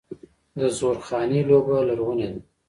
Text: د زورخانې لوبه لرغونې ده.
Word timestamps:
د 0.59 0.61
زورخانې 0.77 1.41
لوبه 1.49 1.77
لرغونې 1.89 2.27
ده. 2.31 2.39